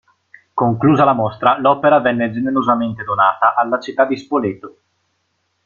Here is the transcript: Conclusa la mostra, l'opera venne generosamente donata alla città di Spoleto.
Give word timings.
Conclusa 0.61 1.03
la 1.05 1.13
mostra, 1.13 1.59
l'opera 1.59 1.99
venne 1.99 2.31
generosamente 2.31 3.03
donata 3.03 3.53
alla 3.53 3.79
città 3.79 4.05
di 4.05 4.17
Spoleto. 4.17 4.77